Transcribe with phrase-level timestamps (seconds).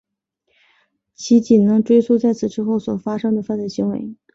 [1.13, 4.15] 其仅能追诉在此之后所发生的犯罪行为。